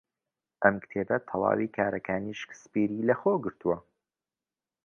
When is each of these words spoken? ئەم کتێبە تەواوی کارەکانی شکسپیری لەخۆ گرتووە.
ئەم 0.61 0.75
کتێبە 0.83 1.17
تەواوی 1.29 1.73
کارەکانی 1.77 2.37
شکسپیری 2.41 3.05
لەخۆ 3.09 3.33
گرتووە. 3.43 3.77